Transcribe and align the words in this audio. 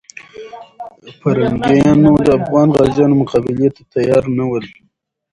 پرنګیانو 1.19 2.11
د 2.25 2.29
افغان 2.39 2.67
غازیانو 2.75 3.19
مقابلې 3.21 3.67
ته 3.75 3.81
تیار 3.93 4.23
نه 4.37 4.45
ول. 4.49 4.65